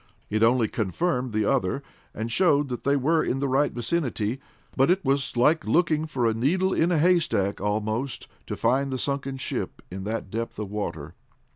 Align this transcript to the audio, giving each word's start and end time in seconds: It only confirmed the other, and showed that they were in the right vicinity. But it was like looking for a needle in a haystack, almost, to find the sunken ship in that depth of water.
It 0.31 0.41
only 0.41 0.67
confirmed 0.67 1.31
the 1.31 1.45
other, 1.45 1.83
and 2.11 2.31
showed 2.31 2.69
that 2.69 2.85
they 2.85 2.95
were 2.95 3.23
in 3.23 3.37
the 3.37 3.47
right 3.47 3.71
vicinity. 3.71 4.39
But 4.75 4.89
it 4.89 5.05
was 5.05 5.37
like 5.37 5.63
looking 5.65 6.07
for 6.07 6.25
a 6.25 6.33
needle 6.33 6.73
in 6.73 6.91
a 6.91 6.97
haystack, 6.97 7.61
almost, 7.61 8.27
to 8.47 8.55
find 8.55 8.91
the 8.91 8.97
sunken 8.97 9.37
ship 9.37 9.83
in 9.91 10.03
that 10.05 10.31
depth 10.31 10.57
of 10.57 10.71
water. 10.71 11.13